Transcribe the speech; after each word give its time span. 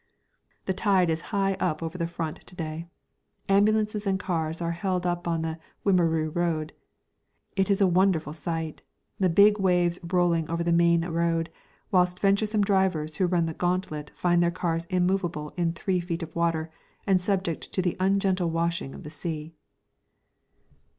The 0.65 0.73
tide 0.73 1.11
is 1.11 1.21
high 1.29 1.53
up 1.59 1.83
over 1.83 1.95
the 1.95 2.07
front 2.07 2.37
to 2.47 2.55
day. 2.55 2.87
Ambulances 3.47 4.07
and 4.07 4.19
cars 4.19 4.59
are 4.59 4.71
held 4.71 5.05
up 5.05 5.27
on 5.27 5.43
the 5.43 5.59
Wimereux 5.85 6.35
road. 6.35 6.73
It 7.55 7.69
is 7.69 7.81
a 7.81 7.85
wonderful 7.85 8.33
sight, 8.33 8.81
the 9.19 9.29
big 9.29 9.59
waves 9.59 9.99
rolling 10.01 10.49
over 10.49 10.63
the 10.63 10.71
main 10.73 11.05
road, 11.05 11.51
whilst 11.91 12.19
venturesome 12.19 12.63
drivers 12.63 13.17
who 13.17 13.27
run 13.27 13.45
the 13.45 13.53
gauntlet 13.53 14.09
find 14.09 14.41
their 14.41 14.49
cars 14.49 14.85
immovable 14.85 15.53
in 15.55 15.71
three 15.71 15.99
feet 15.99 16.23
of 16.23 16.35
water 16.35 16.71
and 17.05 17.21
subject 17.21 17.71
to 17.71 17.83
the 17.83 17.95
ungentle 17.99 18.49
washing 18.49 18.95
of 18.95 19.03
the 19.03 19.11
sea. 19.11 19.53